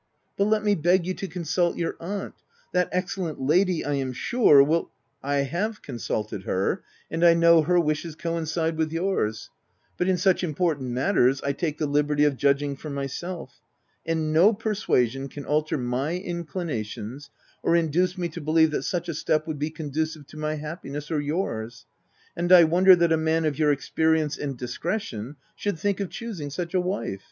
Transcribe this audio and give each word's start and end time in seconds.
"But 0.35 0.45
let 0.45 0.63
me 0.63 0.73
beg 0.73 1.05
you 1.05 1.13
to 1.13 1.27
consult 1.27 1.77
your 1.77 1.95
aunt; 1.99 2.33
that 2.73 2.89
excellent 2.91 3.39
lady, 3.39 3.85
I 3.85 3.93
am 3.93 4.13
sure, 4.13 4.63
will 4.63 4.89
—""I 5.33 5.41
have 5.43 5.83
consulted 5.83 6.41
her; 6.45 6.81
and 7.11 7.23
I 7.23 7.35
know 7.35 7.61
her 7.61 7.79
wishes 7.79 8.15
coincide 8.15 8.77
with 8.77 8.91
yours; 8.91 9.51
but 9.99 10.07
in 10.09 10.17
such 10.17 10.43
im 10.43 10.55
portant 10.55 10.89
matters, 10.89 11.39
I 11.43 11.51
take 11.53 11.77
the 11.77 11.85
liberty 11.85 12.23
of 12.23 12.35
judging 12.35 12.75
for 12.75 12.89
myself; 12.89 13.61
and 14.03 14.33
no 14.33 14.53
persuasion 14.53 15.29
can 15.29 15.45
alter 15.45 15.77
my 15.77 16.13
in 16.13 16.45
clinations, 16.47 17.29
or 17.61 17.75
induce 17.75 18.17
me 18.17 18.27
to 18.29 18.41
believe 18.41 18.71
that 18.71 18.81
such 18.81 19.07
a 19.07 19.13
step 19.13 19.45
would 19.45 19.59
be 19.59 19.69
conducive 19.69 20.25
to 20.29 20.35
my 20.37 20.55
happiness, 20.55 21.11
or 21.11 21.21
yours— 21.21 21.85
and 22.35 22.51
I 22.51 22.61
w 22.61 22.69
7 22.69 22.73
onder 22.75 22.95
that 22.95 23.11
a 23.13 23.17
man 23.17 23.45
of 23.45 23.59
your 23.59 23.71
ex 23.71 23.91
perience 23.95 24.39
and 24.39 24.57
discretion 24.57 25.35
should 25.55 25.77
think 25.77 25.99
of 25.99 26.09
choosing 26.09 26.49
such 26.49 26.73
a 26.73 26.81
wife." 26.81 27.19